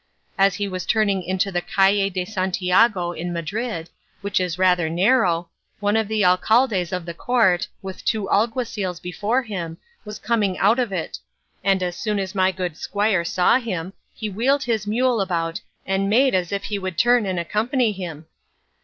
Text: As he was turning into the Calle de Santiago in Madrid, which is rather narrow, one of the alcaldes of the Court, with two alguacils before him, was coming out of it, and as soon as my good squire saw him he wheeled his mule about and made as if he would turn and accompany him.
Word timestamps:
As 0.35 0.55
he 0.55 0.67
was 0.67 0.87
turning 0.87 1.21
into 1.21 1.51
the 1.51 1.61
Calle 1.61 2.09
de 2.09 2.25
Santiago 2.25 3.11
in 3.11 3.31
Madrid, 3.31 3.87
which 4.21 4.39
is 4.39 4.57
rather 4.57 4.89
narrow, 4.89 5.49
one 5.79 5.95
of 5.95 6.07
the 6.07 6.23
alcaldes 6.25 6.91
of 6.91 7.05
the 7.05 7.13
Court, 7.13 7.67
with 7.83 8.03
two 8.03 8.27
alguacils 8.27 8.99
before 8.99 9.43
him, 9.43 9.77
was 10.03 10.17
coming 10.17 10.57
out 10.57 10.79
of 10.79 10.91
it, 10.91 11.19
and 11.63 11.83
as 11.83 11.95
soon 11.95 12.17
as 12.17 12.33
my 12.33 12.51
good 12.51 12.77
squire 12.77 13.23
saw 13.23 13.59
him 13.59 13.93
he 14.15 14.27
wheeled 14.27 14.63
his 14.63 14.87
mule 14.87 15.21
about 15.21 15.61
and 15.85 16.09
made 16.09 16.33
as 16.33 16.51
if 16.51 16.63
he 16.63 16.79
would 16.79 16.97
turn 16.97 17.27
and 17.27 17.39
accompany 17.39 17.91
him. 17.91 18.25